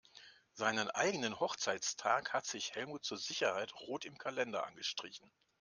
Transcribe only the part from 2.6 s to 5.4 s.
Helmut zur Sicherheit rot im Kalender angestrichen.